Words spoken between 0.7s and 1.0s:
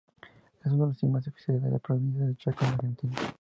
uno de